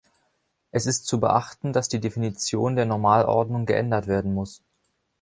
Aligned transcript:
Es 0.71 0.87
ist 0.87 1.05
zu 1.05 1.19
beachten, 1.19 1.73
dass 1.73 1.87
die 1.87 1.99
Definition 1.99 2.75
der 2.75 2.87
Normalordnung 2.87 3.67
geändert 3.67 4.07
werden 4.07 4.33
muss. 4.33 4.63